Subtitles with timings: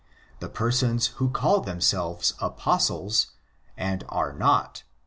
[0.39, 3.27] The persons who call them selves Apostles
[3.77, 4.89] and are not (ii.